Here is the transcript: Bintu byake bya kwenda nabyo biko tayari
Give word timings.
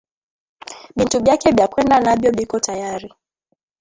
Bintu 0.97 1.15
byake 1.23 1.47
bya 1.55 1.65
kwenda 1.71 1.95
nabyo 2.05 2.29
biko 2.37 2.57
tayari 2.67 3.09